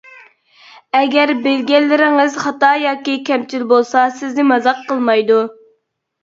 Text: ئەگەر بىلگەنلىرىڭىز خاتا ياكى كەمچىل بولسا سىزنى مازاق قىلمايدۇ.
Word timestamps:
ئەگەر 0.99 1.33
بىلگەنلىرىڭىز 1.43 2.37
خاتا 2.45 2.71
ياكى 2.85 3.15
كەمچىل 3.29 3.67
بولسا 3.73 4.07
سىزنى 4.17 4.47
مازاق 4.55 4.83
قىلمايدۇ. 4.89 5.39